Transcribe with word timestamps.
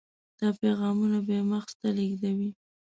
دا 0.39 0.47
پیغامونه 0.61 1.17
بیا 1.27 1.41
مغز 1.51 1.73
ته 1.79 1.87
لیږدوي. 1.97 2.49